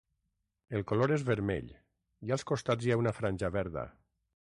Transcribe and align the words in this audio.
El 0.77 0.85
color 0.91 1.13
és 1.17 1.27
vermell, 1.27 1.69
i 2.29 2.35
als 2.37 2.49
costats 2.53 2.89
hi 2.91 2.97
ha 2.97 3.01
una 3.05 3.17
franja 3.23 3.57
verda. 3.61 3.89